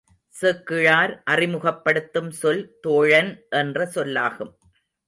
[0.35, 4.53] சேக்கிழார் அறிமுகப்படுத்தும் சொல் தோழன் என்ற சொல்லாகும்.